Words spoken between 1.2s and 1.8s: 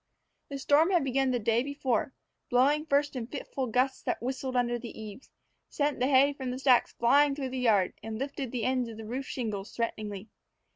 the day